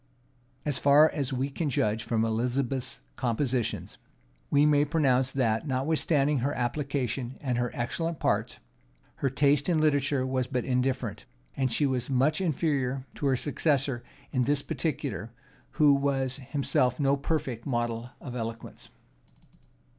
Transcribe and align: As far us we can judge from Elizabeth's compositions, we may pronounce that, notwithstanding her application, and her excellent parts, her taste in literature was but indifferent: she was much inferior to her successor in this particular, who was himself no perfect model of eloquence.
As 0.65 0.79
far 0.79 1.13
us 1.13 1.31
we 1.31 1.51
can 1.51 1.69
judge 1.69 2.03
from 2.05 2.25
Elizabeth's 2.25 3.01
compositions, 3.17 3.99
we 4.49 4.65
may 4.65 4.83
pronounce 4.83 5.29
that, 5.29 5.67
notwithstanding 5.67 6.39
her 6.39 6.55
application, 6.55 7.37
and 7.39 7.59
her 7.59 7.69
excellent 7.75 8.19
parts, 8.19 8.57
her 9.17 9.29
taste 9.29 9.69
in 9.69 9.79
literature 9.79 10.25
was 10.25 10.47
but 10.47 10.65
indifferent: 10.65 11.25
she 11.67 11.85
was 11.85 12.09
much 12.09 12.41
inferior 12.41 13.05
to 13.13 13.27
her 13.27 13.35
successor 13.37 14.03
in 14.31 14.41
this 14.41 14.63
particular, 14.63 15.29
who 15.73 15.93
was 15.93 16.37
himself 16.37 16.99
no 16.99 17.15
perfect 17.15 17.67
model 17.67 18.09
of 18.19 18.35
eloquence. 18.35 18.89